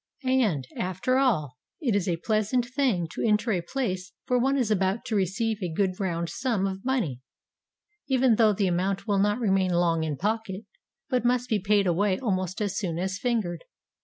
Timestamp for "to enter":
3.11-3.51